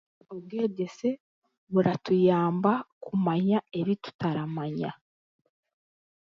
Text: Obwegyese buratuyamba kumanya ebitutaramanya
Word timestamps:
Obwegyese 0.35 1.09
buratuyamba 1.71 2.71
kumanya 3.03 3.59
ebitutaramanya 3.79 4.91